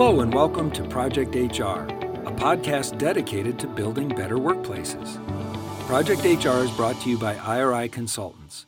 Hello, 0.00 0.22
and 0.22 0.32
welcome 0.32 0.70
to 0.70 0.82
Project 0.82 1.34
HR, 1.34 1.84
a 1.84 2.32
podcast 2.32 2.96
dedicated 2.96 3.58
to 3.58 3.66
building 3.66 4.08
better 4.08 4.38
workplaces. 4.38 5.22
Project 5.86 6.22
HR 6.22 6.64
is 6.64 6.70
brought 6.70 6.98
to 7.02 7.10
you 7.10 7.18
by 7.18 7.34
IRI 7.34 7.90
Consultants. 7.90 8.64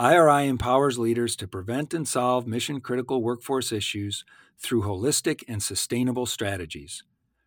IRI 0.00 0.48
empowers 0.48 0.98
leaders 0.98 1.36
to 1.36 1.46
prevent 1.46 1.94
and 1.94 2.08
solve 2.08 2.48
mission 2.48 2.80
critical 2.80 3.22
workforce 3.22 3.70
issues 3.70 4.24
through 4.58 4.82
holistic 4.82 5.44
and 5.46 5.62
sustainable 5.62 6.26
strategies. 6.26 7.04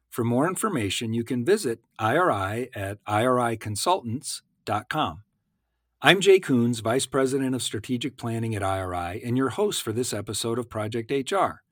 For 0.10 0.24
more 0.24 0.48
information, 0.48 1.14
you 1.14 1.26
can 1.26 1.44
visit 1.44 1.82
IRI 2.00 2.70
at 2.74 3.04
iriconsultants.com. 3.04 5.24
I'm 6.02 6.22
Jay 6.22 6.40
Kuhns, 6.40 6.82
Vice 6.82 7.06
President 7.06 7.54
of 7.54 7.62
Strategic 7.62 8.16
Planning 8.16 8.56
at 8.56 8.64
IRI, 8.64 9.22
and 9.26 9.36
your 9.36 9.50
host 9.50 9.84
for 9.84 9.92
this 9.92 10.14
episode 10.14 10.58
of 10.58 10.70
Project 10.70 11.12
HR. 11.12 11.65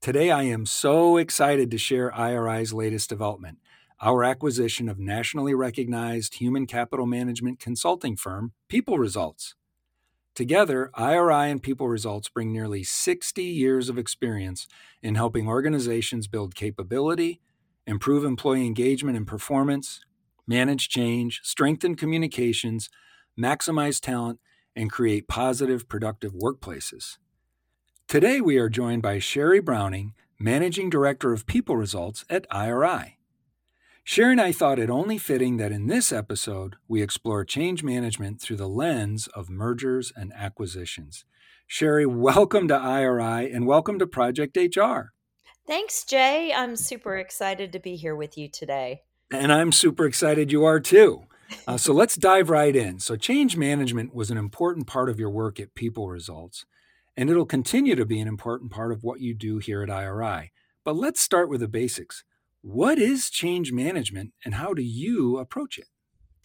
Today, 0.00 0.30
I 0.30 0.44
am 0.44 0.66
so 0.66 1.16
excited 1.16 1.70
to 1.70 1.78
share 1.78 2.14
IRI's 2.14 2.72
latest 2.72 3.08
development 3.08 3.58
our 4.00 4.22
acquisition 4.24 4.88
of 4.88 4.98
nationally 4.98 5.54
recognized 5.54 6.34
human 6.34 6.66
capital 6.66 7.06
management 7.06 7.58
consulting 7.58 8.14
firm, 8.14 8.52
People 8.68 8.98
Results. 8.98 9.54
Together, 10.34 10.90
IRI 10.98 11.50
and 11.50 11.62
People 11.62 11.88
Results 11.88 12.28
bring 12.28 12.52
nearly 12.52 12.84
60 12.84 13.42
years 13.42 13.88
of 13.88 13.96
experience 13.96 14.68
in 15.02 15.14
helping 15.14 15.48
organizations 15.48 16.28
build 16.28 16.54
capability, 16.54 17.40
improve 17.86 18.22
employee 18.22 18.66
engagement 18.66 19.16
and 19.16 19.26
performance, 19.26 20.00
manage 20.46 20.90
change, 20.90 21.40
strengthen 21.42 21.94
communications, 21.94 22.90
maximize 23.36 23.98
talent, 23.98 24.40
and 24.76 24.92
create 24.92 25.26
positive, 25.26 25.88
productive 25.88 26.34
workplaces. 26.34 27.16
Today, 28.08 28.40
we 28.40 28.56
are 28.56 28.68
joined 28.68 29.02
by 29.02 29.16
Sheri 29.16 29.60
Browning, 29.62 30.14
Managing 30.38 30.88
Director 30.88 31.32
of 31.32 31.44
People 31.44 31.76
Results 31.76 32.24
at 32.30 32.46
IRI. 32.52 33.18
Sheri 34.06 34.30
and 34.30 34.40
I 34.40 34.52
thought 34.52 34.78
it 34.78 34.88
only 34.88 35.18
fitting 35.18 35.56
that 35.56 35.72
in 35.72 35.88
this 35.88 36.12
episode, 36.12 36.76
we 36.86 37.02
explore 37.02 37.44
change 37.44 37.82
management 37.82 38.40
through 38.40 38.58
the 38.58 38.68
lens 38.68 39.26
of 39.34 39.50
mergers 39.50 40.12
and 40.14 40.32
acquisitions. 40.34 41.24
Sheri, 41.68 42.06
welcome 42.06 42.68
to 42.68 42.76
IRI 42.76 43.50
and 43.50 43.66
welcome 43.66 43.98
to 43.98 44.06
Project 44.06 44.56
HR. 44.56 45.12
Thanks, 45.66 46.04
Jay. 46.04 46.52
I'm 46.54 46.76
super 46.76 47.16
excited 47.16 47.72
to 47.72 47.80
be 47.80 47.96
here 47.96 48.14
with 48.14 48.38
you 48.38 48.48
today. 48.48 49.02
And 49.32 49.52
I'm 49.52 49.72
super 49.72 50.06
excited 50.06 50.52
you 50.52 50.64
are 50.64 50.78
too. 50.78 51.24
Uh, 51.66 51.76
so 51.76 51.92
let's 51.92 52.14
dive 52.14 52.50
right 52.50 52.76
in. 52.76 53.00
So, 53.00 53.16
change 53.16 53.56
management 53.56 54.14
was 54.14 54.30
an 54.30 54.38
important 54.38 54.86
part 54.86 55.08
of 55.08 55.18
your 55.18 55.30
work 55.30 55.58
at 55.58 55.74
People 55.74 56.08
Results, 56.08 56.66
and 57.16 57.30
it'll 57.30 57.46
continue 57.46 57.94
to 57.94 58.04
be 58.04 58.20
an 58.20 58.28
important 58.28 58.70
part 58.70 58.92
of 58.92 59.02
what 59.02 59.20
you 59.20 59.34
do 59.34 59.58
here 59.58 59.82
at 59.82 59.90
IRI. 59.90 60.52
But 60.84 60.96
let's 60.96 61.20
start 61.20 61.48
with 61.48 61.60
the 61.60 61.68
basics. 61.68 62.24
What 62.62 62.98
is 62.98 63.30
change 63.30 63.72
management 63.72 64.32
and 64.44 64.54
how 64.54 64.74
do 64.74 64.82
you 64.82 65.38
approach 65.38 65.78
it? 65.78 65.86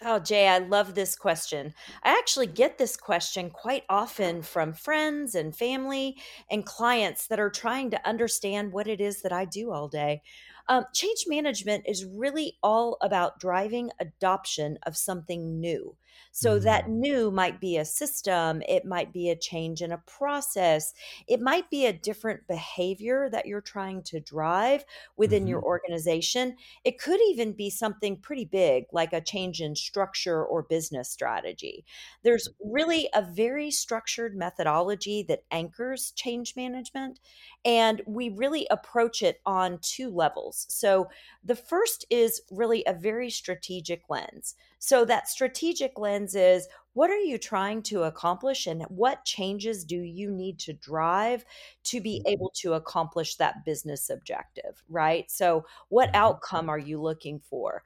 Oh, 0.03 0.17
Jay, 0.17 0.47
I 0.47 0.58
love 0.58 0.95
this 0.95 1.16
question. 1.16 1.75
I 2.03 2.17
actually 2.17 2.47
get 2.47 2.80
this 2.80 2.97
question 2.97 3.52
quite 3.52 3.83
often 3.88 4.41
from 4.41 4.73
friends 4.73 5.36
and 5.36 5.55
family 5.55 6.17
and 6.50 6.66
clients 6.66 7.28
that 7.28 7.39
are 7.39 7.52
trying 7.52 7.91
to 7.91 8.08
understand 8.08 8.72
what 8.72 8.88
it 8.88 9.00
is 9.00 9.22
that 9.22 9.31
I 9.31 9.45
do 9.45 9.72
all 9.72 9.88
day. 9.88 10.23
Um, 10.72 10.86
change 10.94 11.25
management 11.27 11.83
is 11.86 12.05
really 12.05 12.58
all 12.64 12.97
about 13.02 13.39
driving 13.41 13.91
adoption 14.00 14.80
of 14.83 14.95
something 14.95 15.59
new. 15.59 15.97
So 16.31 16.59
that 16.59 16.88
Mm, 16.88 16.89
new 16.89 17.30
might 17.30 17.59
be 17.59 17.75
a 17.78 17.84
system, 17.85 18.62
it 18.68 18.85
might 18.85 19.12
be 19.12 19.29
a 19.29 19.35
change 19.35 19.81
in 19.81 19.91
a 19.91 19.97
process, 19.97 20.94
it 21.28 21.41
might 21.41 21.69
be 21.69 21.85
a 21.85 21.94
different 21.94 22.47
behavior 22.47 23.29
that 23.31 23.47
you're 23.47 23.59
trying 23.62 24.03
to 24.03 24.19
drive 24.22 24.85
within 25.18 25.45
your 25.47 25.62
mhm, 25.62 25.63
organization. 25.63 26.56
It 26.85 27.00
could 27.00 27.19
even 27.29 27.53
be 27.53 27.69
something 27.69 28.18
pretty 28.22 28.45
big, 28.45 28.85
like 28.94 29.12
a 29.13 29.22
change 29.22 29.62
in 29.62 29.75
structure 29.75 30.45
or 30.45 30.63
business 30.63 31.09
strategy. 31.09 31.85
There's 32.24 32.47
really 32.63 33.09
a 33.13 33.22
very 33.22 33.72
structured 33.72 34.35
methodology 34.35 35.24
that 35.24 35.44
anchors 35.51 36.12
change 36.12 36.56
management, 36.56 37.19
and 37.66 38.01
we 38.06 38.29
really 38.29 38.68
approach 38.72 39.22
it 39.22 39.41
on 39.45 39.79
two 39.81 40.09
levels. 40.09 40.60
So, 40.69 41.09
the 41.44 41.55
first 41.55 42.05
is 42.09 42.41
really 42.51 42.83
a 42.85 42.94
very 42.94 43.29
strategic 43.29 44.09
lens. 44.09 44.55
So, 44.79 45.05
that 45.05 45.27
strategic 45.27 45.97
lens 45.97 46.35
is 46.35 46.67
what 46.94 47.09
are 47.09 47.17
you 47.19 47.38
trying 47.38 47.83
to 47.83 48.03
accomplish 48.03 48.67
and 48.67 48.83
what 48.83 49.25
changes 49.25 49.85
do 49.85 49.97
you 50.01 50.29
need 50.31 50.59
to 50.59 50.73
drive 50.73 51.45
to 51.83 52.01
be 52.01 52.21
mhm, 52.21 52.25
able 52.25 52.51
to 52.57 52.73
accomplish 52.73 53.35
that 53.38 53.63
business 53.66 54.09
objective, 54.09 54.83
right? 54.89 55.29
So, 55.31 55.66
what 55.89 56.09
mhm, 56.11 56.11
outcome 56.13 56.69
are 56.69 56.79
you 56.79 57.01
looking 57.01 57.39
for? 57.39 57.83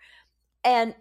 And 0.63 0.95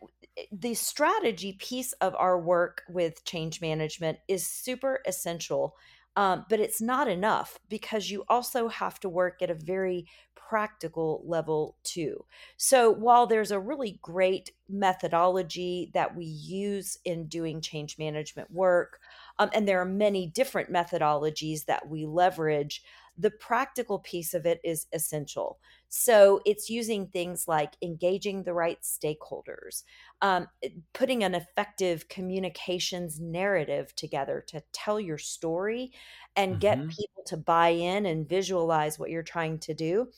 the 0.53 0.75
strategy 0.75 1.55
piece 1.55 1.93
of 1.95 2.15
our 2.17 2.41
work 2.41 2.83
with 2.89 3.25
change 3.25 3.61
management 3.61 4.19
is 4.29 4.47
super 4.47 5.01
essential. 5.07 5.77
Um, 6.17 6.47
but 6.49 6.61
it's 6.61 6.81
not 6.81 7.09
enough 7.09 7.59
because 7.69 8.11
you 8.11 8.25
also 8.29 8.69
have 8.69 9.01
to 9.01 9.09
work 9.09 9.43
at 9.43 9.51
a 9.51 9.55
very 9.55 10.07
practical 10.49 11.23
level 11.27 11.77
too. 11.85 12.25
So, 12.57 12.91
while 12.91 13.27
there's 13.27 13.51
a 13.51 13.59
really 13.59 13.99
great 14.03 14.53
methodology 14.69 15.91
that 15.95 16.17
we 16.17 16.25
use 16.25 16.99
in 17.05 17.27
doing 17.27 17.61
change 17.61 17.99
management 17.99 18.51
work, 18.51 19.01
um, 19.39 19.51
and 19.53 19.67
there 19.67 19.81
are 19.81 19.87
many 19.87 20.27
different 20.27 20.73
methodologies 20.73 21.65
that 21.67 21.89
we 21.89 22.07
leverage, 22.07 22.83
the 23.17 23.31
practical 23.31 24.01
piece 24.01 24.35
of 24.35 24.45
it 24.45 24.61
is 24.65 24.87
essential. 24.93 25.59
So 25.89 26.41
it's 26.45 26.69
using 26.69 27.07
things 27.07 27.47
like 27.47 27.75
engaging 27.81 28.43
the 28.43 28.53
right 28.53 28.81
stakeholders, 28.83 29.85
um, 30.21 30.49
putting 30.93 31.23
an 31.23 31.37
effective 31.37 32.09
communications 32.09 33.21
narrative 33.21 33.95
together 33.95 34.45
to 34.49 34.63
tell 34.73 34.99
your 34.99 35.19
story 35.19 35.93
and 36.35 36.59
get 36.59 36.79
mhm. 36.79 36.89
people 36.89 37.23
to 37.27 37.37
buy 37.37 37.69
in 37.69 38.07
and 38.07 38.29
visualize 38.29 38.99
what 38.99 39.11
you're 39.11 39.23
trying 39.23 39.59
to 39.61 39.75
do. 39.75 40.09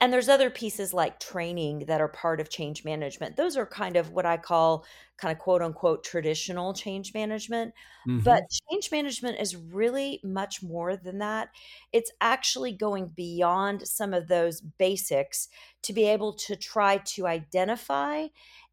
And 0.00 0.12
there's 0.12 0.28
other 0.28 0.50
pieces 0.50 0.92
like 0.92 1.18
training 1.20 1.80
that 1.86 2.00
are 2.02 2.08
part 2.08 2.40
of 2.40 2.50
change 2.50 2.84
management. 2.84 3.36
Those 3.36 3.56
are 3.56 3.66
kind 3.66 3.96
of 3.96 4.10
what 4.12 4.26
I 4.26 4.36
call 4.36 4.84
kind 5.16 5.32
of 5.34 5.38
quote 5.42 5.62
unquote 5.62 6.04
traditional 6.04 6.74
change 6.74 7.14
management. 7.14 7.72
But 8.14 8.42
Mhm. 8.42 8.48
change 8.70 8.90
management 8.90 9.38
is 9.40 9.56
really 9.56 10.20
much 10.22 10.62
more 10.62 10.96
than 10.96 11.18
that. 11.18 11.50
It's 11.92 12.10
actually 12.20 12.72
going 12.72 13.08
beyond 13.08 13.86
some 13.88 14.12
of 14.12 14.28
those 14.28 14.60
basics 14.60 15.48
to 15.82 15.92
be 15.92 16.04
able 16.04 16.34
to 16.34 16.56
try 16.56 16.98
to 16.98 17.26
identify 17.26 18.28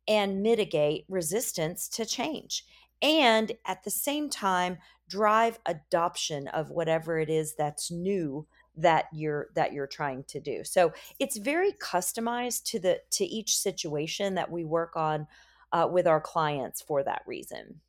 and 0.07 0.41
mitigate 0.41 1.06
resistance 1.07 1.88
to 1.89 2.06
change. 2.06 2.66
And 3.01 3.53
at 3.66 3.83
the 3.83 3.89
same 3.91 4.29
time, 4.29 4.78
drive 5.07 5.59
adoption 5.66 6.47
of 6.47 6.72
whatever 6.72 7.19
it 7.19 7.29
is 7.29 7.56
that's 7.56 7.91
new 7.91 8.47
that 8.75 9.06
you're 9.13 9.47
that 9.56 9.73
you're 9.73 9.88
trying 9.88 10.23
to 10.25 10.39
do. 10.39 10.63
So 10.63 10.94
it's 11.19 11.38
very 11.38 11.72
customized 11.73 12.63
to 12.66 12.79
the 12.79 13.01
to 13.11 13.25
each 13.25 13.57
situation 13.57 14.35
that 14.35 14.51
we 14.51 14.63
work 14.63 14.95
on 14.95 15.28
uh, 15.72 15.88
with 15.91 16.07
our 16.07 16.22
clients 16.22 16.81
for 16.81 17.03
that 17.03 17.23
reason. 17.25 17.81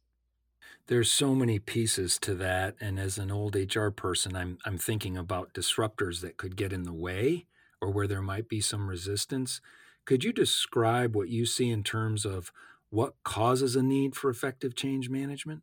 There's 0.87 1.11
so 1.11 1.35
many 1.35 1.59
pieces 1.59 2.19
to 2.21 2.35
that, 2.35 2.75
and 2.79 2.99
as 2.99 3.17
an 3.17 3.31
old 3.31 3.57
HR 3.57 3.89
person, 3.89 4.37
I'm 4.37 4.59
I'm 4.67 4.79
thinking 4.79 5.17
about 5.17 5.55
disruptors 5.55 6.21
that 6.21 6.37
could 6.37 6.57
get 6.57 6.73
in 6.73 6.83
the 6.83 6.93
way 6.93 7.47
or 7.81 7.91
where 7.91 8.07
there 8.07 8.23
might 8.23 8.49
be 8.49 8.61
some 8.61 8.89
resistance. 8.89 9.61
Could 10.05 10.25
you 10.25 10.33
describe 10.33 11.17
what 11.17 11.29
you 11.29 11.47
see 11.47 11.71
in 11.71 11.83
terms 11.83 12.25
of 12.25 12.53
what 12.91 13.15
causes 13.25 13.75
a 13.77 13.83
need 13.83 14.15
for 14.15 14.31
effective 14.31 14.75
change 14.75 15.09
management? 15.09 15.63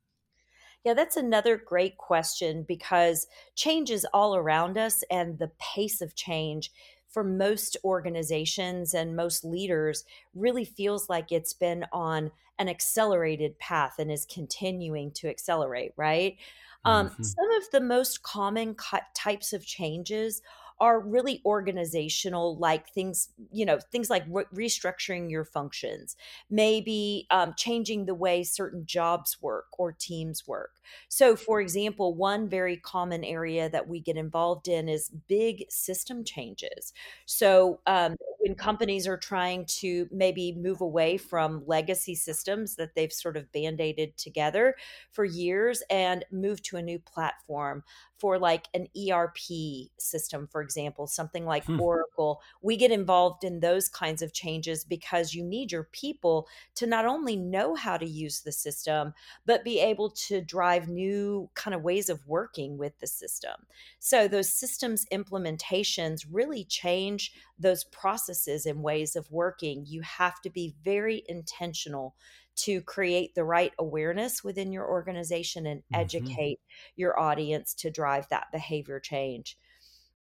Yeah, 0.83 0.94
that's 0.94 1.18
another 1.18 1.57
great 1.57 1.98
question 1.98 2.63
because 2.63 3.28
change 3.56 3.92
is 3.92 4.06
all 4.13 4.36
around 4.36 4.78
us, 4.78 5.04
and 5.12 5.38
the 5.38 5.51
pace 5.60 6.01
of 6.01 6.16
change 6.16 6.72
for 7.07 7.24
most 7.24 7.78
organizations 7.83 8.94
and 8.94 9.16
most 9.16 9.44
leaders 9.44 10.06
really 10.33 10.66
feels 10.66 11.10
like 11.10 11.31
it's 11.31 11.54
been 11.54 11.86
on 11.92 12.31
an 12.57 12.69
accelerated 12.69 13.57
path 13.60 13.95
and 14.00 14.12
is 14.12 14.25
continuing 14.25 15.12
to 15.12 15.28
accelerate, 15.28 15.92
right? 15.98 16.38
Um, 16.86 17.12
Mhm, 17.12 17.22
some 17.22 17.51
of 17.51 17.69
the 17.72 17.81
most 17.81 18.24
common 18.24 18.75
types 19.13 19.54
of 19.54 19.66
changes 19.66 20.42
are 20.81 21.00
really 21.00 21.42
organizational, 21.45 22.57
like 22.57 22.89
things, 22.89 23.30
you 23.54 23.66
know, 23.66 23.80
things 23.80 24.10
like 24.10 24.24
re- 24.28 24.45
restructuring 24.54 25.31
your 25.31 25.45
functions, 25.45 26.18
maybe 26.50 27.28
um, 27.31 27.54
changing 27.56 28.06
the 28.06 28.16
way 28.16 28.44
certain 28.44 28.86
jobs 28.86 29.42
work 29.42 29.68
or 29.80 29.94
teams 29.94 30.45
work 30.45 30.81
so, 31.10 31.36
for 31.36 31.62
example, 31.62 32.13
one 32.16 32.50
very 32.50 32.78
common 32.78 33.24
area 33.24 33.69
that 33.69 33.88
we 33.88 34.00
get 34.00 34.18
involved 34.18 34.68
in 34.68 34.89
is 34.89 35.10
big 35.28 35.66
system 35.69 36.24
changes. 36.24 36.94
So, 37.25 37.80
um, 37.86 38.16
when 38.39 38.56
companies 38.56 39.07
are 39.07 39.18
trying 39.18 39.66
to 39.68 40.07
maybe 40.12 40.54
move 40.54 40.81
away 40.81 41.18
from 41.18 41.63
legacy 41.68 42.16
systems 42.16 42.75
that 42.75 42.95
they've 42.95 43.13
sort 43.13 43.38
of 43.38 43.51
band 43.51 43.80
aided 43.80 44.18
together 44.18 44.75
for 45.12 45.24
years 45.25 45.84
and 45.92 46.25
move 46.31 46.62
to 46.63 46.77
a 46.77 46.81
new 46.81 46.98
platform 46.98 47.84
for 48.22 48.38
like 48.38 48.68
an 48.76 48.88
ERP 48.96 49.90
system, 49.98 50.46
for 50.46 50.62
example, 50.62 51.08
something 51.08 51.44
like 51.44 51.66
hmm. 51.66 51.82
Oracle, 51.82 52.40
we 52.62 52.78
get 52.78 52.92
involved 52.92 53.44
in 53.44 53.60
those 53.60 53.90
kinds 53.90 54.22
of 54.22 54.32
changes 54.32 54.84
because 54.84 55.34
you 55.34 55.44
need 55.44 55.72
your 55.72 55.86
people 55.86 56.48
to 56.76 56.86
not 56.86 57.08
only 57.08 57.36
know 57.36 57.74
how 57.74 57.98
to 57.98 58.06
use 58.06 58.42
the 58.42 58.52
system, 58.52 59.16
but 59.48 59.64
be 59.64 59.80
able 59.80 60.12
to 60.12 60.40
drive 60.40 60.88
new 60.88 61.50
kind 61.56 61.74
of 61.74 61.82
ways 61.82 62.10
of 62.10 62.20
working 62.28 62.78
with 62.78 62.94
the 63.00 63.08
system. 63.08 63.56
So 63.98 64.28
those 64.28 64.54
systems 64.54 65.08
implementations 65.12 66.28
really 66.30 66.64
change 66.64 67.34
those 67.58 67.86
processes 67.86 68.68
and 68.68 68.84
ways 68.84 69.16
of 69.16 69.32
working. 69.32 69.86
You 69.88 70.02
have 70.02 70.40
to 70.42 70.52
be 70.52 70.76
very 70.84 71.24
intentional 71.28 72.14
to 72.56 72.81
create 72.81 73.33
the 73.36 73.44
right 73.44 73.74
awareness 73.80 74.44
within 74.44 74.71
your 74.71 74.88
organization 74.88 75.65
and 75.65 75.81
mm-hmm. 75.81 76.01
educate 76.01 76.59
your 76.95 77.19
audience 77.19 77.74
to 77.75 77.89
drive 77.89 78.27
that 78.30 78.48
behavior 78.51 79.00
change. 79.00 79.57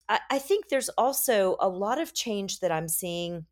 I, 0.10 0.20
I 0.30 0.40
think 0.40 0.68
there's 0.68 0.90
also 0.90 1.58
a 1.60 1.70
lot 1.70 2.00
of 2.00 2.14
change 2.14 2.60
that 2.60 2.72
I'm 2.72 2.88
seeing 2.88 3.46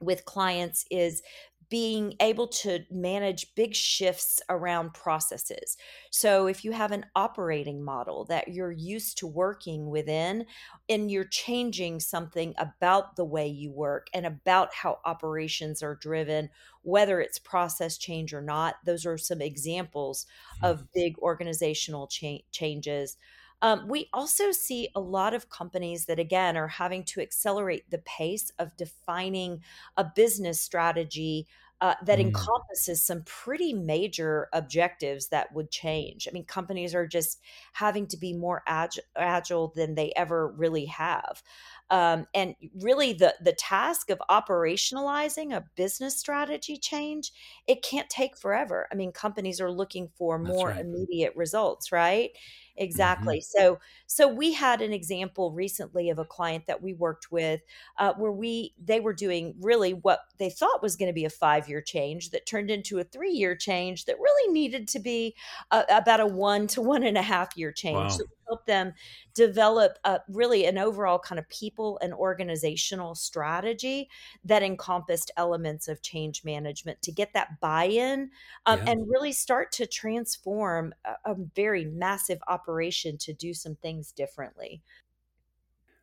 with 0.00 0.24
clients 0.24 0.84
is 0.90 1.22
being 1.70 2.14
able 2.20 2.48
to 2.48 2.84
manage 2.90 3.54
big 3.54 3.74
shifts 3.74 4.40
around 4.48 4.94
processes. 4.94 5.76
So, 6.10 6.46
if 6.46 6.64
you 6.64 6.72
have 6.72 6.92
an 6.92 7.06
operating 7.14 7.82
model 7.84 8.24
that 8.26 8.48
you're 8.48 8.72
used 8.72 9.18
to 9.18 9.26
working 9.26 9.90
within, 9.90 10.46
and 10.88 11.10
you're 11.10 11.24
changing 11.24 12.00
something 12.00 12.54
about 12.56 13.16
the 13.16 13.24
way 13.24 13.46
you 13.46 13.70
work 13.70 14.08
and 14.14 14.24
about 14.24 14.72
how 14.74 14.98
operations 15.04 15.82
are 15.82 15.96
driven, 15.96 16.48
whether 16.82 17.20
it's 17.20 17.38
process 17.38 17.98
change 17.98 18.32
or 18.32 18.40
not, 18.40 18.76
those 18.84 19.04
are 19.04 19.18
some 19.18 19.42
examples 19.42 20.26
of 20.62 20.78
mm-hmm. 20.78 20.86
big 20.94 21.18
organizational 21.18 22.06
cha- 22.06 22.44
changes. 22.50 23.16
Um, 23.62 23.88
we 23.88 24.08
also 24.12 24.52
see 24.52 24.88
a 24.94 25.00
lot 25.00 25.34
of 25.34 25.50
companies 25.50 26.06
that, 26.06 26.18
again, 26.18 26.56
are 26.56 26.68
having 26.68 27.04
to 27.04 27.20
accelerate 27.20 27.90
the 27.90 27.98
pace 27.98 28.52
of 28.58 28.76
defining 28.76 29.62
a 29.96 30.04
business 30.04 30.60
strategy 30.60 31.46
uh, 31.80 31.94
that 32.04 32.18
mm. 32.18 32.22
encompasses 32.22 33.04
some 33.04 33.22
pretty 33.22 33.72
major 33.72 34.48
objectives 34.52 35.28
that 35.28 35.52
would 35.54 35.70
change. 35.70 36.26
I 36.28 36.32
mean, 36.32 36.44
companies 36.44 36.94
are 36.94 37.06
just 37.06 37.40
having 37.72 38.06
to 38.08 38.16
be 38.16 38.32
more 38.32 38.62
ag- 38.66 38.98
agile 39.16 39.72
than 39.76 39.94
they 39.94 40.12
ever 40.16 40.48
really 40.48 40.86
have. 40.86 41.42
Um, 41.90 42.26
and 42.34 42.54
really, 42.82 43.12
the 43.12 43.34
the 43.40 43.52
task 43.52 44.10
of 44.10 44.20
operationalizing 44.28 45.54
a 45.54 45.64
business 45.76 46.16
strategy 46.16 46.76
change 46.76 47.32
it 47.66 47.82
can't 47.82 48.10
take 48.10 48.36
forever. 48.36 48.88
I 48.90 48.94
mean, 48.94 49.12
companies 49.12 49.60
are 49.60 49.70
looking 49.70 50.08
for 50.18 50.38
more 50.38 50.68
right. 50.68 50.80
immediate 50.80 51.34
results, 51.36 51.92
right? 51.92 52.30
Mm-hmm. 52.78 52.84
exactly 52.84 53.38
mm-hmm. 53.38 53.58
so 53.58 53.78
so 54.06 54.28
we 54.28 54.52
had 54.52 54.80
an 54.80 54.92
example 54.92 55.52
recently 55.52 56.10
of 56.10 56.18
a 56.18 56.24
client 56.24 56.66
that 56.66 56.82
we 56.82 56.94
worked 56.94 57.32
with 57.32 57.60
uh, 57.98 58.12
where 58.14 58.32
we 58.32 58.74
they 58.82 59.00
were 59.00 59.12
doing 59.12 59.54
really 59.60 59.92
what 59.92 60.20
they 60.38 60.50
thought 60.50 60.82
was 60.82 60.96
going 60.96 61.08
to 61.08 61.14
be 61.14 61.24
a 61.24 61.30
five 61.30 61.68
year 61.68 61.80
change 61.80 62.30
that 62.30 62.46
turned 62.46 62.70
into 62.70 62.98
a 62.98 63.04
three 63.04 63.32
year 63.32 63.56
change 63.56 64.04
that 64.04 64.16
really 64.18 64.52
needed 64.52 64.86
to 64.88 64.98
be 64.98 65.34
a, 65.70 65.84
about 65.90 66.20
a 66.20 66.26
one 66.26 66.66
to 66.68 66.80
one 66.80 67.02
and 67.02 67.18
a 67.18 67.22
half 67.22 67.56
year 67.56 67.72
change 67.72 67.96
wow. 67.96 68.08
so 68.08 68.24
help 68.48 68.66
them 68.66 68.92
develop 69.34 69.98
a, 70.04 70.20
really 70.28 70.64
an 70.66 70.78
overall 70.78 71.18
kind 71.18 71.38
of 71.38 71.48
people 71.48 71.98
and 72.02 72.12
organizational 72.12 73.14
strategy 73.14 74.08
that 74.44 74.62
encompassed 74.62 75.30
elements 75.36 75.88
of 75.88 76.02
change 76.02 76.44
management 76.44 77.00
to 77.02 77.12
get 77.12 77.32
that 77.34 77.60
buy-in 77.60 78.30
um, 78.66 78.78
yeah. 78.78 78.92
and 78.92 79.08
really 79.08 79.32
start 79.32 79.70
to 79.72 79.86
transform 79.86 80.92
a, 81.04 81.32
a 81.32 81.34
very 81.54 81.84
massive 81.84 82.38
operation 82.48 83.16
to 83.18 83.32
do 83.32 83.54
some 83.54 83.76
things 83.76 84.12
differently 84.12 84.82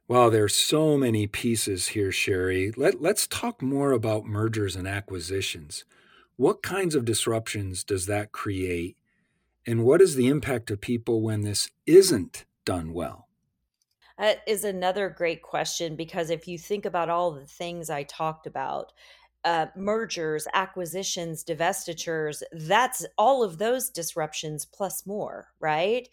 Wow, 0.07 0.29
there's 0.29 0.53
so 0.53 0.97
many 0.97 1.25
pieces 1.25 1.87
here, 1.87 2.09
Sheri. 2.09 2.77
Let, 2.77 3.01
let's 3.01 3.25
talk 3.25 3.63
more 3.63 3.91
about 3.91 4.23
mergers 4.23 4.75
and 4.75 4.87
acquisitions. 4.87 5.83
What 6.35 6.61
kinds 6.61 6.93
of 6.93 7.05
disruptions 7.05 7.83
does 7.83 8.05
that 8.05 8.31
create? 8.31 8.97
And 9.65 9.83
what 9.83 10.01
is 10.01 10.15
the 10.15 10.27
impact 10.27 10.69
of 10.69 10.81
people 10.81 11.21
when 11.21 11.41
this 11.41 11.69
isn't 11.85 12.45
done 12.65 12.93
well? 12.93 13.27
That 14.17 14.41
is 14.47 14.63
another 14.63 15.09
great 15.09 15.41
question 15.41 15.95
because 15.95 16.29
if 16.29 16.47
you 16.47 16.57
think 16.57 16.85
about 16.85 17.09
all 17.09 17.31
the 17.31 17.45
things 17.45 17.89
I 17.89 18.03
talked 18.03 18.47
about, 18.47 18.93
uh, 19.43 19.67
mergers, 19.75 20.47
acquisitions, 20.53 21.43
divestitures, 21.43 22.41
that's 22.51 23.05
all 23.17 23.43
of 23.43 23.57
those 23.57 23.89
disruptions 23.89 24.65
plus 24.65 25.05
more, 25.05 25.49
right? 25.59 26.09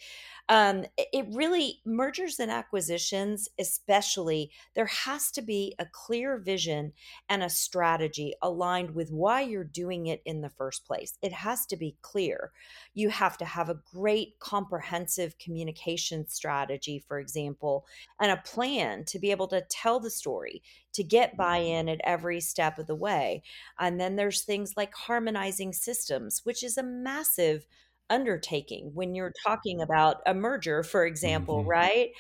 Um, 0.53 0.85
it 0.99 1.25
really 1.33 1.81
mergers 1.87 2.39
and 2.39 2.51
acquisitions 2.51 3.49
especially 3.59 4.51
there 4.75 4.85
has 4.85 5.31
to 5.31 5.41
be 5.41 5.75
a 5.79 5.87
clear 5.87 6.37
vision 6.37 6.93
and 7.31 7.43
a 7.43 7.49
strategy 7.49 8.35
aligned 8.43 8.95
with 8.95 9.11
why 9.11 9.41
you're 9.41 9.65
doing 9.65 10.09
it 10.09 10.21
in 10.27 10.43
the 10.43 10.51
first 10.51 10.85
place. 10.85 11.17
It 11.23 11.33
has 11.33 11.65
to 11.67 11.77
be 11.79 11.97
clear. 12.03 12.53
You 12.93 13.09
have 13.09 13.39
to 13.39 13.47
have 13.47 13.71
a 13.71 13.81
great 13.95 14.39
comprehensive 14.41 15.39
communication 15.39 16.29
strategy 16.29 17.03
for 17.09 17.19
example 17.19 17.87
and 18.21 18.31
a 18.31 18.37
plan 18.45 19.07
to 19.07 19.19
be 19.19 19.31
able 19.31 19.49
to 19.49 19.65
tell 19.71 20.01
the 20.01 20.11
story 20.11 20.63
to 20.93 21.03
get 21.03 21.35
buy-in 21.35 21.89
at 21.89 22.03
every 22.05 22.43
step 22.43 22.79
of 22.79 22.87
the 22.87 22.95
way. 22.95 23.43
And 23.79 23.99
then 23.99 24.17
there's 24.17 24.43
things 24.43 24.75
like 24.77 24.93
harmonizing 24.93 25.73
systems 25.73 26.43
which 26.45 26.63
is 26.63 26.77
a 26.77 26.83
massive 26.83 27.67
undertaking 28.11 28.91
when 28.95 29.15
you're 29.15 29.33
talking 29.45 29.81
about 29.81 30.23
a 30.27 30.35
merger, 30.35 30.83
for 30.83 31.05
example, 31.07 31.61
mm-hmm. 31.61 31.69
right? 31.69 32.11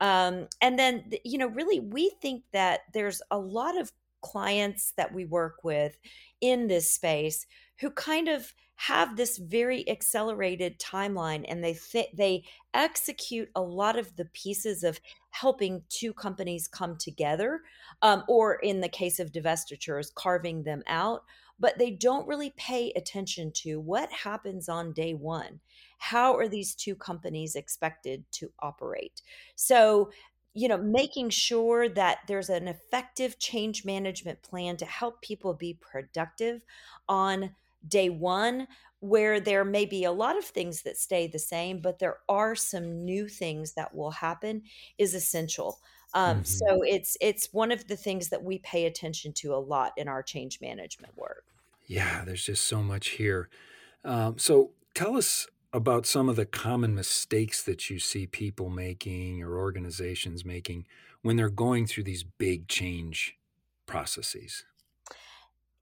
Um, 0.00 0.48
and 0.60 0.78
then, 0.78 1.10
you 1.24 1.38
know, 1.38 1.48
really, 1.48 1.80
we 1.80 2.10
think 2.22 2.44
that 2.52 2.80
there's 2.94 3.20
a 3.30 3.38
lot 3.38 3.78
of 3.78 3.92
clients 4.22 4.92
that 4.96 5.12
we 5.12 5.24
work 5.24 5.64
with 5.64 5.96
in 6.40 6.66
this 6.66 6.90
space 6.90 7.46
who 7.80 7.90
kind 7.90 8.28
of 8.28 8.54
have 8.76 9.16
this 9.16 9.36
very 9.36 9.86
accelerated 9.90 10.78
timeline 10.78 11.44
and 11.48 11.62
they 11.62 11.74
th- 11.74 12.08
they 12.16 12.42
execute 12.72 13.48
a 13.54 13.60
lot 13.60 13.98
of 13.98 14.16
the 14.16 14.24
pieces 14.26 14.82
of 14.82 14.98
helping 15.30 15.82
two 15.90 16.14
companies 16.14 16.66
come 16.66 16.96
together 16.96 17.60
um, 18.00 18.24
or 18.26 18.54
in 18.54 18.80
the 18.80 18.88
case 18.88 19.18
of 19.18 19.32
divestitures 19.32 20.14
carving 20.14 20.62
them 20.62 20.82
out 20.86 21.24
but 21.60 21.78
they 21.78 21.90
don't 21.90 22.26
really 22.26 22.54
pay 22.56 22.90
attention 22.96 23.52
to 23.52 23.78
what 23.78 24.10
happens 24.10 24.68
on 24.68 24.92
day 24.92 25.14
one. 25.14 25.60
How 25.98 26.34
are 26.36 26.48
these 26.48 26.74
two 26.74 26.96
companies 26.96 27.54
expected 27.54 28.24
to 28.32 28.50
operate? 28.58 29.20
So, 29.54 30.10
you 30.54 30.66
know, 30.66 30.78
making 30.78 31.30
sure 31.30 31.88
that 31.90 32.20
there's 32.26 32.48
an 32.48 32.66
effective 32.66 33.38
change 33.38 33.84
management 33.84 34.42
plan 34.42 34.78
to 34.78 34.86
help 34.86 35.20
people 35.20 35.54
be 35.54 35.74
productive 35.74 36.64
on 37.08 37.54
day 37.86 38.08
one 38.08 38.66
where 39.00 39.40
there 39.40 39.64
may 39.64 39.86
be 39.86 40.04
a 40.04 40.12
lot 40.12 40.36
of 40.36 40.44
things 40.44 40.82
that 40.82 40.96
stay 40.96 41.26
the 41.26 41.38
same, 41.38 41.80
but 41.80 41.98
there 41.98 42.18
are 42.28 42.54
some 42.54 43.04
new 43.04 43.28
things 43.28 43.72
that 43.72 43.94
will 43.94 44.10
happen 44.10 44.62
is 44.98 45.14
essential. 45.14 45.80
Um, 46.12 46.38
mm-hmm. 46.38 46.44
So 46.44 46.82
it's 46.82 47.16
it's 47.20 47.52
one 47.52 47.72
of 47.72 47.86
the 47.86 47.96
things 47.96 48.28
that 48.28 48.42
we 48.42 48.58
pay 48.58 48.86
attention 48.86 49.32
to 49.34 49.54
a 49.54 49.56
lot 49.56 49.92
in 49.96 50.08
our 50.08 50.22
change 50.22 50.60
management 50.60 51.16
work. 51.16 51.44
Yeah, 51.90 52.24
there's 52.24 52.44
just 52.44 52.68
so 52.68 52.84
much 52.84 53.08
here. 53.08 53.48
Um, 54.04 54.38
so 54.38 54.70
tell 54.94 55.16
us 55.16 55.48
about 55.72 56.06
some 56.06 56.28
of 56.28 56.36
the 56.36 56.46
common 56.46 56.94
mistakes 56.94 57.64
that 57.64 57.90
you 57.90 57.98
see 57.98 58.28
people 58.28 58.70
making 58.70 59.42
or 59.42 59.58
organizations 59.58 60.44
making 60.44 60.86
when 61.22 61.34
they're 61.34 61.50
going 61.50 61.86
through 61.88 62.04
these 62.04 62.22
big 62.22 62.68
change 62.68 63.36
processes. 63.86 64.62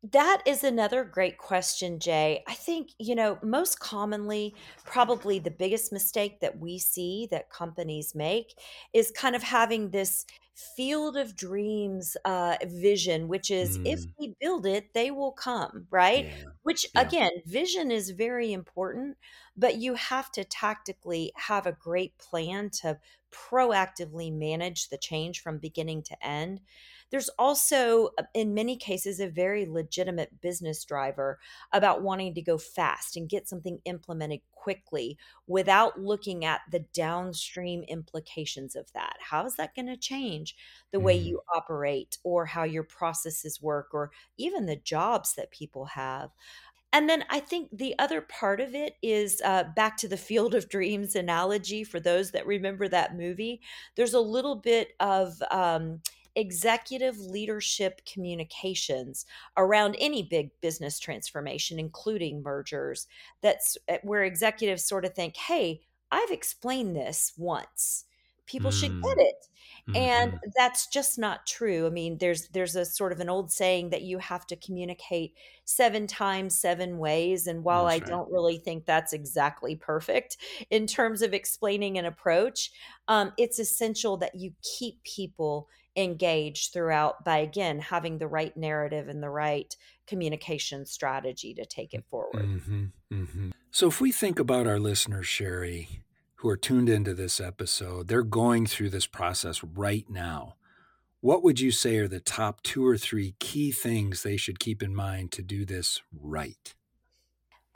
That 0.02 0.40
is 0.46 0.64
another 0.64 1.04
great 1.04 1.36
question, 1.36 1.98
Jay. 1.98 2.42
I 2.48 2.54
think, 2.54 2.92
you 2.98 3.14
know, 3.14 3.38
most 3.42 3.78
commonly, 3.78 4.54
probably 4.86 5.38
the 5.38 5.50
biggest 5.50 5.92
mistake 5.92 6.40
that 6.40 6.58
we 6.58 6.78
see 6.78 7.28
that 7.30 7.50
companies 7.50 8.14
make 8.14 8.54
is 8.94 9.10
kind 9.10 9.36
of 9.36 9.42
having 9.42 9.90
this 9.90 10.24
field 10.58 11.16
of 11.16 11.36
dreams 11.36 12.16
uh, 12.24 12.56
vision, 12.66 13.28
which 13.28 13.50
is 13.50 13.78
if 13.84 14.00
mm. 14.00 14.12
we 14.18 14.34
build 14.40 14.66
it, 14.66 14.92
they 14.92 15.10
will 15.10 15.32
come, 15.32 15.86
right? 15.90 16.26
Yeah. 16.26 16.44
Which, 16.62 16.86
Yeah. 16.94 17.02
again, 17.02 17.30
vision 17.46 17.90
is 17.90 18.10
very 18.10 18.52
important, 18.52 19.18
but 19.56 19.76
you 19.76 19.94
have 19.94 20.32
to 20.32 20.44
tactically 20.44 21.32
have 21.36 21.66
a 21.66 21.72
great 21.72 22.18
plan 22.18 22.70
to 22.70 22.98
proactively 23.30 24.32
manage 24.32 24.88
the 24.88 24.98
change 24.98 25.40
from 25.40 25.58
beginning 25.58 26.02
to 26.02 26.26
end. 26.26 26.60
There's 27.10 27.30
also, 27.38 28.10
uh, 28.18 28.24
in 28.34 28.54
many 28.54 28.76
cases, 28.76 29.20
a 29.20 29.28
very 29.28 29.66
legitimate 29.66 30.40
business 30.40 30.84
driver 30.84 31.38
about 31.72 32.02
wanting 32.02 32.34
to 32.34 32.42
go 32.42 32.58
fast 32.58 33.16
and 33.16 33.28
get 33.28 33.48
something 33.48 33.78
implemented 33.84 34.40
quickly 34.52 35.16
without 35.46 36.00
looking 36.00 36.44
at 36.44 36.60
the 36.70 36.84
downstream 36.92 37.82
implications 37.84 38.76
of 38.76 38.92
that. 38.92 39.16
How 39.20 39.46
is 39.46 39.56
that 39.56 39.74
going 39.74 39.86
to 39.86 39.96
change 39.96 40.56
the 40.92 41.00
way 41.00 41.16
mm-hmm. 41.18 41.28
you 41.28 41.40
operate 41.54 42.18
or 42.24 42.44
how 42.46 42.64
your 42.64 42.82
processes 42.82 43.62
work 43.62 43.88
or 43.92 44.10
even 44.36 44.66
the 44.66 44.76
jobs 44.76 45.34
that 45.36 45.50
people 45.50 45.86
have? 45.86 46.30
And 46.92 47.08
then 47.08 47.24
I 47.28 47.40
think 47.40 47.68
the 47.70 47.94
other 47.98 48.22
part 48.22 48.60
of 48.60 48.74
it 48.74 48.96
is 49.02 49.42
uh, 49.44 49.64
back 49.76 49.98
to 49.98 50.08
the 50.08 50.16
Field 50.16 50.54
of 50.54 50.70
Dreams 50.70 51.16
analogy 51.16 51.84
for 51.84 52.00
those 52.00 52.30
that 52.30 52.46
remember 52.46 52.88
that 52.88 53.16
movie. 53.16 53.60
There's 53.94 54.14
a 54.14 54.20
little 54.20 54.56
bit 54.56 54.94
of 54.98 55.42
um, 55.50 56.00
executive 56.38 57.18
leadership 57.18 58.00
communications 58.04 59.26
around 59.56 59.96
any 59.98 60.22
big 60.22 60.50
business 60.60 60.98
transformation, 60.98 61.78
including 61.78 62.42
mergers, 62.42 63.06
that's 63.40 63.76
eh, 63.88 63.98
where 64.02 64.24
executives 64.24 64.84
sort 64.84 65.04
of 65.04 65.14
think, 65.14 65.36
hey, 65.36 65.82
I've 66.10 66.30
explained 66.30 66.96
this 66.96 67.32
once. 67.36 68.04
People 68.46 68.70
should 68.70 68.92
Mm, 68.92 69.02
get 69.02 69.18
it. 69.18 69.48
And 69.94 70.32
mhm. 70.32 70.40
that's 70.56 70.86
just 70.86 71.18
not 71.18 71.46
true. 71.46 71.86
I 71.86 71.90
mean, 71.90 72.18
there's 72.18 72.48
there's 72.48 72.76
a 72.76 72.84
sort 72.84 73.12
of 73.12 73.20
an 73.20 73.28
old 73.28 73.50
saying 73.50 73.90
that 73.90 74.02
you 74.02 74.18
have 74.18 74.46
to 74.48 74.56
communicate 74.56 75.34
7 75.64 76.06
times 76.06 76.58
7 76.58 76.98
ways, 76.98 77.46
and 77.46 77.64
while 77.64 77.86
I 77.86 77.98
right. 77.98 78.06
don't 78.06 78.30
really 78.30 78.58
think 78.58 78.84
that's 78.84 79.12
exactly 79.12 79.76
perfect 79.76 80.36
in 80.70 80.86
terms 80.86 81.22
of 81.22 81.32
explaining 81.34 81.98
an 81.98 82.04
approach, 82.04 82.70
um, 83.08 83.32
it's 83.38 83.58
essential 83.58 84.16
that 84.18 84.34
you 84.34 84.54
keep 84.62 85.02
people 85.04 85.68
engaged 85.98 86.72
throughout 86.72 87.24
by, 87.24 87.38
again, 87.38 87.80
having 87.80 88.18
the 88.18 88.28
right 88.28 88.56
narrative 88.56 89.08
and 89.08 89.22
the 89.22 89.30
right 89.30 89.74
communication 90.06 90.86
strategy 90.86 91.52
to 91.54 91.66
take 91.66 91.92
it 91.92 92.04
forward. 92.08 92.46
hmm 92.46 92.84
hmm 93.10 93.50
So, 93.70 93.88
if 93.88 94.00
we 94.00 94.12
think 94.12 94.38
about 94.38 94.66
our 94.66 94.78
listeners, 94.78 95.26
Sheri, 95.26 96.00
who 96.36 96.48
are 96.48 96.56
tuned 96.56 96.88
into 96.88 97.14
this 97.14 97.40
episode, 97.40 98.08
they're 98.08 98.22
going 98.22 98.66
through 98.66 98.90
this 98.90 99.06
process 99.06 99.62
right 99.62 100.06
now. 100.08 100.54
What 101.20 101.42
would 101.42 101.58
you 101.58 101.72
say 101.72 101.98
are 101.98 102.06
the 102.06 102.20
top 102.20 102.62
two 102.62 102.86
or 102.86 102.96
three 102.96 103.34
key 103.40 103.72
things 103.72 104.22
they 104.22 104.36
should 104.36 104.60
keep 104.60 104.82
in 104.84 104.94
mind 104.94 105.32
to 105.32 105.42
do 105.42 105.64
this 105.66 106.00
right? 106.12 106.74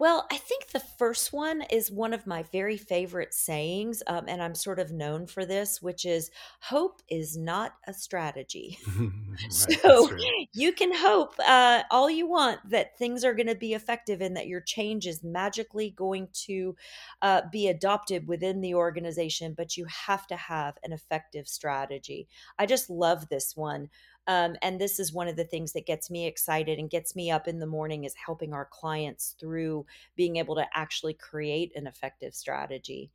Well, 0.02 0.26
I 0.32 0.36
think 0.36 0.66
the 0.66 0.80
first 0.80 1.32
one 1.32 1.62
is 1.70 1.88
one 1.88 2.12
of 2.12 2.26
my 2.26 2.42
very 2.50 2.76
favorite 2.76 3.32
sayings, 3.32 4.02
um, 4.08 4.24
and 4.26 4.42
I'm 4.42 4.56
sort 4.56 4.80
of 4.80 4.90
known 4.90 5.28
for 5.28 5.44
this, 5.44 5.80
which 5.80 6.04
is 6.04 6.32
hope 6.58 7.02
is 7.08 7.36
not 7.36 7.74
a 7.86 7.92
strategy. 7.92 8.80
right, 8.98 9.12
So 9.48 10.10
you 10.52 10.72
can 10.72 10.92
hope 10.92 11.34
uh, 11.38 11.84
all 11.92 12.10
you 12.10 12.26
want 12.26 12.68
that 12.68 12.98
things 12.98 13.24
are 13.24 13.32
going 13.32 13.46
to 13.46 13.54
be 13.54 13.74
effective 13.74 14.20
and 14.20 14.36
that 14.36 14.48
your 14.48 14.60
change 14.60 15.06
is 15.06 15.22
magically 15.22 15.90
going 15.90 16.26
to 16.46 16.74
uh, 17.22 17.42
be 17.52 17.68
adopted 17.68 18.26
within 18.26 18.60
the 18.60 18.74
organization, 18.74 19.54
but 19.56 19.76
you 19.76 19.84
have 19.84 20.26
to 20.26 20.36
have 20.36 20.78
an 20.82 20.92
effective 20.92 21.46
strategy. 21.46 22.26
I 22.58 22.66
just 22.66 22.90
love 22.90 23.28
this 23.28 23.56
one. 23.56 23.88
Um, 24.26 24.56
and 24.62 24.80
this 24.80 25.00
is 25.00 25.12
one 25.12 25.28
of 25.28 25.36
the 25.36 25.44
things 25.44 25.72
that 25.72 25.86
gets 25.86 26.10
me 26.10 26.26
excited 26.26 26.78
and 26.78 26.88
gets 26.88 27.16
me 27.16 27.30
up 27.30 27.48
in 27.48 27.58
the 27.58 27.66
morning 27.66 28.04
is 28.04 28.14
helping 28.14 28.52
our 28.52 28.68
clients 28.70 29.34
through 29.38 29.84
being 30.16 30.36
able 30.36 30.54
to 30.54 30.66
actually 30.74 31.14
create 31.14 31.72
an 31.74 31.86
effective 31.86 32.34
strategy. 32.34 33.10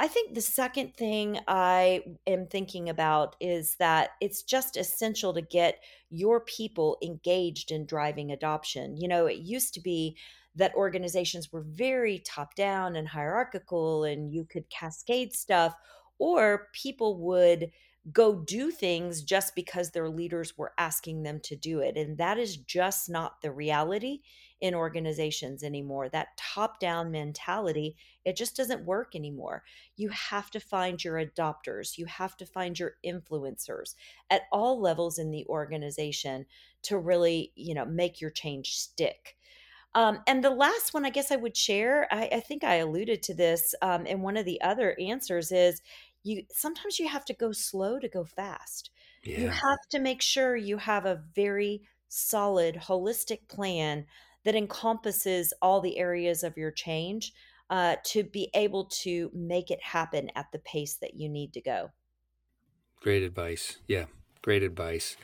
I 0.00 0.08
think 0.08 0.34
the 0.34 0.40
second 0.40 0.96
thing 0.96 1.38
I 1.46 2.02
am 2.26 2.46
thinking 2.46 2.88
about 2.88 3.36
is 3.40 3.76
that 3.76 4.10
it's 4.20 4.42
just 4.42 4.76
essential 4.76 5.32
to 5.32 5.42
get 5.42 5.78
your 6.10 6.40
people 6.40 6.98
engaged 7.02 7.70
in 7.70 7.86
driving 7.86 8.32
adoption. 8.32 8.96
You 8.96 9.06
know, 9.06 9.26
it 9.26 9.38
used 9.38 9.74
to 9.74 9.80
be 9.80 10.16
that 10.56 10.74
organizations 10.74 11.52
were 11.52 11.62
very 11.62 12.18
top 12.18 12.56
down 12.56 12.96
and 12.96 13.06
hierarchical, 13.06 14.04
and 14.04 14.32
you 14.32 14.44
could 14.44 14.68
cascade 14.70 15.32
stuff, 15.32 15.74
or 16.18 16.68
people 16.72 17.16
would 17.18 17.70
go 18.10 18.34
do 18.34 18.70
things 18.70 19.22
just 19.22 19.54
because 19.54 19.90
their 19.90 20.08
leaders 20.08 20.58
were 20.58 20.72
asking 20.76 21.22
them 21.22 21.40
to 21.44 21.54
do 21.54 21.80
it. 21.80 21.96
And 21.96 22.18
that 22.18 22.38
is 22.38 22.56
just 22.56 23.08
not 23.08 23.40
the 23.42 23.52
reality 23.52 24.20
in 24.60 24.74
organizations 24.74 25.62
anymore. 25.62 26.08
That 26.08 26.36
top 26.36 26.80
down 26.80 27.12
mentality, 27.12 27.96
it 28.24 28.36
just 28.36 28.56
doesn't 28.56 28.84
work 28.84 29.14
anymore 29.14 29.62
you 29.96 30.08
have 30.10 30.50
to 30.50 30.60
find 30.60 31.02
your 31.02 31.24
adopters 31.24 31.98
you 31.98 32.06
have 32.06 32.36
to 32.36 32.46
find 32.46 32.78
your 32.78 32.94
influencers 33.04 33.94
at 34.30 34.42
all 34.50 34.80
levels 34.80 35.18
in 35.18 35.30
the 35.30 35.46
organization 35.46 36.46
to 36.82 36.98
really 36.98 37.52
you 37.54 37.74
know 37.74 37.84
make 37.84 38.20
your 38.20 38.30
change 38.30 38.76
stick 38.76 39.36
um, 39.94 40.20
and 40.26 40.42
the 40.42 40.50
last 40.50 40.94
one 40.94 41.04
i 41.04 41.10
guess 41.10 41.30
i 41.30 41.36
would 41.36 41.56
share 41.56 42.06
i, 42.10 42.28
I 42.32 42.40
think 42.40 42.64
i 42.64 42.76
alluded 42.76 43.22
to 43.24 43.34
this 43.34 43.74
um, 43.82 44.06
in 44.06 44.22
one 44.22 44.36
of 44.36 44.44
the 44.44 44.60
other 44.62 44.96
answers 45.00 45.52
is 45.52 45.80
you 46.22 46.44
sometimes 46.50 46.98
you 46.98 47.08
have 47.08 47.24
to 47.24 47.34
go 47.34 47.52
slow 47.52 47.98
to 47.98 48.08
go 48.08 48.24
fast 48.24 48.90
you 49.34 49.48
have 49.48 49.78
to 49.90 49.98
make 49.98 50.20
sure 50.22 50.56
you 50.56 50.76
have 50.76 51.06
a 51.06 51.22
very 51.34 51.82
solid 52.08 52.74
holistic 52.74 53.48
plan 53.48 54.06
that 54.44 54.54
encompasses 54.54 55.52
all 55.62 55.80
the 55.80 55.98
areas 55.98 56.42
of 56.42 56.56
your 56.56 56.70
change 56.70 57.32
uh, 57.70 57.96
to 58.04 58.22
be 58.22 58.50
able 58.54 58.84
to 58.86 59.30
make 59.32 59.70
it 59.70 59.82
happen 59.82 60.30
at 60.34 60.50
the 60.52 60.58
pace 60.58 60.96
that 60.96 61.14
you 61.14 61.28
need 61.28 61.52
to 61.54 61.60
go. 61.60 61.90
Great 63.00 63.22
advice. 63.22 63.78
Yeah, 63.86 64.06
great 64.42 64.62
advice. 64.62 65.16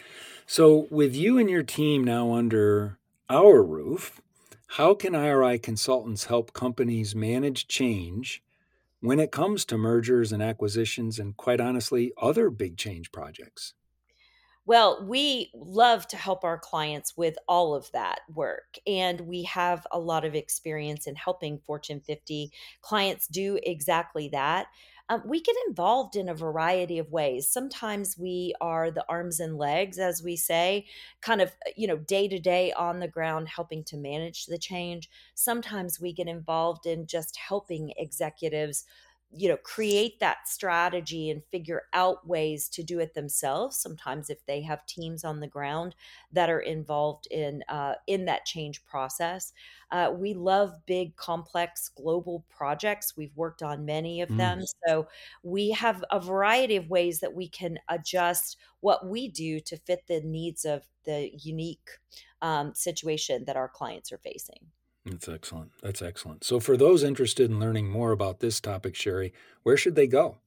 So, 0.46 0.88
with 0.90 1.14
you 1.14 1.38
and 1.38 1.48
your 1.48 1.62
team 1.62 2.04
now 2.04 2.32
under 2.32 2.98
our 3.28 3.62
roof, 3.62 4.20
how 4.72 4.94
can 4.94 5.14
IRI 5.14 5.58
consultants 5.58 6.24
help 6.24 6.52
companies 6.52 7.14
manage 7.14 7.68
change 7.68 8.42
when 9.00 9.20
it 9.20 9.32
comes 9.32 9.64
to 9.66 9.78
mergers 9.78 10.32
and 10.32 10.42
acquisitions 10.42 11.18
and, 11.18 11.36
quite 11.36 11.60
honestly, 11.60 12.12
other 12.20 12.50
big 12.50 12.76
change 12.76 13.12
projects? 13.12 13.74
Well, 14.66 15.06
we 15.06 15.50
love 15.54 16.06
to 16.08 16.16
help 16.18 16.44
our 16.44 16.58
clients 16.58 17.16
with 17.16 17.38
all 17.48 17.74
of 17.74 17.90
that 17.92 18.20
work. 18.28 18.76
And 18.86 19.22
we 19.22 19.44
have 19.44 19.86
a 19.90 19.98
lot 19.98 20.26
of 20.26 20.34
experience 20.34 21.06
in 21.06 21.16
helping 21.16 21.58
Fortune 21.60 22.00
50 22.00 22.52
clients 22.82 23.26
do 23.28 23.58
exactly 23.62 24.28
that. 24.28 24.66
Um, 25.10 25.22
we 25.24 25.40
get 25.40 25.56
involved 25.66 26.16
in 26.16 26.28
a 26.28 26.34
variety 26.34 26.98
of 26.98 27.10
ways. 27.10 27.48
Sometimes 27.50 28.18
we 28.18 28.54
are 28.60 28.90
the 28.90 29.04
arms 29.08 29.40
and 29.40 29.56
legs, 29.56 29.98
as 29.98 30.22
we 30.22 30.36
say, 30.36 30.86
kind 31.22 31.40
of, 31.40 31.52
you 31.76 31.86
know, 31.86 31.96
day 31.96 32.28
to 32.28 32.38
day 32.38 32.72
on 32.72 33.00
the 33.00 33.08
ground, 33.08 33.48
helping 33.48 33.84
to 33.84 33.96
manage 33.96 34.46
the 34.46 34.58
change. 34.58 35.08
Sometimes 35.34 35.98
we 36.00 36.12
get 36.12 36.28
involved 36.28 36.84
in 36.84 37.06
just 37.06 37.36
helping 37.36 37.92
executives 37.96 38.84
you 39.30 39.48
know 39.48 39.56
create 39.58 40.20
that 40.20 40.48
strategy 40.48 41.28
and 41.30 41.44
figure 41.44 41.82
out 41.92 42.26
ways 42.26 42.68
to 42.70 42.82
do 42.82 42.98
it 42.98 43.14
themselves. 43.14 43.76
Sometimes 43.78 44.30
if 44.30 44.44
they 44.46 44.62
have 44.62 44.86
teams 44.86 45.24
on 45.24 45.40
the 45.40 45.46
ground 45.46 45.94
that 46.32 46.48
are 46.48 46.60
involved 46.60 47.26
in 47.30 47.62
uh, 47.68 47.94
in 48.06 48.24
that 48.24 48.46
change 48.46 48.84
process 48.84 49.52
uh, 49.90 50.12
we 50.14 50.34
love 50.34 50.84
big 50.86 51.16
complex 51.16 51.88
global 51.88 52.44
projects. 52.48 53.16
We've 53.16 53.36
worked 53.36 53.62
on 53.62 53.84
many 53.84 54.20
of 54.20 54.30
Mm, 54.30 54.36
them 54.36 54.64
so 54.86 55.08
we 55.42 55.70
have 55.70 56.04
a 56.10 56.20
variety 56.20 56.76
of 56.76 56.90
ways 56.90 57.20
that 57.20 57.34
we 57.34 57.48
can 57.48 57.78
adjust 57.88 58.56
what 58.80 59.06
we 59.06 59.28
do 59.28 59.60
to 59.60 59.76
fit 59.76 60.06
the 60.06 60.20
needs 60.20 60.64
of 60.64 60.86
the 61.04 61.30
unique 61.36 61.88
um, 62.42 62.74
situation 62.74 63.44
that 63.46 63.56
our 63.56 63.68
clients 63.68 64.12
are 64.12 64.18
facing 64.18 64.70
that's 65.10 65.28
excellent. 65.28 65.72
That's 65.82 66.00
excellent. 66.02 66.44
So, 66.44 66.60
for 66.60 66.76
those 66.76 67.02
interested 67.02 67.50
in 67.50 67.58
learning 67.58 67.90
more 67.90 68.12
about 68.12 68.40
this 68.40 68.60
topic, 68.60 68.94
Sheri, 68.94 69.32
where 69.62 69.76
should 69.76 69.94
they 69.94 70.06
go? 70.06 70.38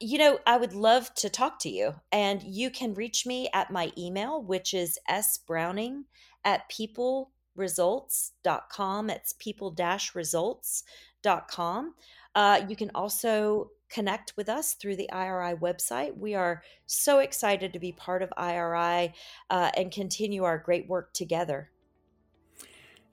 You 0.00 0.18
know, 0.18 0.38
I 0.46 0.56
would 0.56 0.72
love 0.72 1.12
to 1.16 1.28
talk 1.28 1.58
to 1.60 1.68
you, 1.68 1.94
and 2.10 2.42
you 2.42 2.70
can 2.70 2.94
reach 2.94 3.26
me 3.26 3.50
at 3.52 3.70
my 3.70 3.92
email, 3.98 4.42
which 4.42 4.72
is 4.72 4.98
sbrowning 5.08 6.04
at 6.44 6.70
peopleresults.com. 6.70 9.10
It's 9.10 9.34
people 9.34 9.76
results.com. 10.14 11.94
Uh, 12.34 12.62
you 12.68 12.76
can 12.76 12.90
also 12.94 13.70
connect 13.90 14.32
with 14.36 14.48
us 14.48 14.74
through 14.74 14.96
the 14.96 15.10
IRI 15.12 15.54
website. 15.54 16.16
We 16.16 16.34
are 16.34 16.62
so 16.86 17.20
excited 17.20 17.72
to 17.72 17.78
be 17.78 17.92
part 17.92 18.22
of 18.22 18.32
IRI 18.36 19.14
uh, 19.50 19.70
and 19.76 19.92
continue 19.92 20.42
our 20.44 20.58
great 20.58 20.88
work 20.88 21.12
together. 21.12 21.70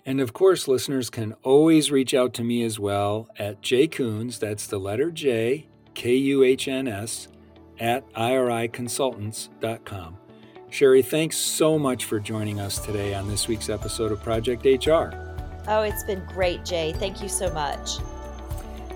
And 0.05 0.19
of 0.19 0.33
course, 0.33 0.67
listeners 0.67 1.09
can 1.09 1.33
always 1.43 1.91
reach 1.91 2.13
out 2.13 2.33
to 2.35 2.43
me 2.43 2.63
as 2.63 2.79
well 2.79 3.29
at 3.37 3.61
jkuhns, 3.61 4.39
that's 4.39 4.67
the 4.67 4.79
letter 4.79 5.11
J, 5.11 5.67
K 5.93 6.15
U 6.15 6.43
H 6.43 6.67
N 6.67 6.87
S, 6.87 7.27
at 7.79 8.09
iriconsultants.com. 8.13 10.17
Sheri, 10.69 11.05
thanks 11.05 11.37
so 11.37 11.77
much 11.77 12.05
for 12.05 12.19
joining 12.19 12.59
us 12.59 12.83
today 12.83 13.13
on 13.13 13.27
this 13.27 13.47
week's 13.47 13.69
episode 13.69 14.11
of 14.11 14.23
Project 14.23 14.65
HR. 14.65 15.13
Oh, 15.67 15.81
it's 15.81 16.03
been 16.03 16.23
great, 16.27 16.63
Jay. 16.63 16.93
Thank 16.93 17.21
you 17.21 17.29
so 17.29 17.51
much. 17.53 17.97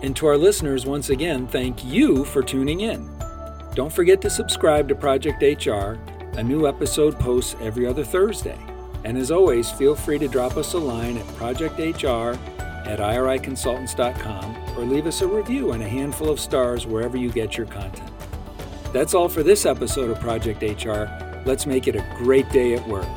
And 0.01 0.15
to 0.15 0.27
our 0.27 0.38
listeners, 0.38 0.85
once 0.85 1.09
again, 1.09 1.47
thank 1.47 1.83
you 1.83 2.24
for 2.25 2.41
tuning 2.41 2.81
in. 2.81 3.09
Don't 3.74 3.91
forget 3.91 4.21
to 4.21 4.29
subscribe 4.29 4.88
to 4.88 4.95
Project 4.95 5.41
HR. 5.41 6.00
A 6.38 6.43
new 6.43 6.67
episode 6.67 7.19
posts 7.19 7.55
every 7.59 7.85
other 7.85 8.03
Thursday. 8.03 8.57
And 9.05 9.17
as 9.19 9.29
always, 9.29 9.69
feel 9.69 9.95
free 9.95 10.17
to 10.17 10.27
drop 10.27 10.57
us 10.57 10.74
a 10.74 10.79
line 10.79 11.17
at 11.17 11.25
projecthr 11.38 12.38
at 12.88 13.00
iriconsultants.com 13.00 14.77
or 14.77 14.83
leave 14.83 15.05
us 15.05 15.21
a 15.21 15.27
review 15.27 15.71
and 15.74 15.83
a 15.83 15.88
handful 15.88 16.29
of 16.29 16.39
stars 16.39 16.88
wherever 16.88 17.15
you 17.15 17.31
get 17.31 17.55
your 17.55 17.67
content. 17.67 18.12
That's 18.91 19.13
all 19.13 19.29
for 19.29 19.43
this 19.43 19.65
episode 19.65 20.09
of 20.09 20.19
Project 20.19 20.63
HR. 20.63 21.05
Let's 21.45 21.67
make 21.67 21.88
it 21.88 21.95
a 21.95 22.05
great 22.17 22.50
day 22.50 22.74
at 22.74 22.88
work. 22.88 23.07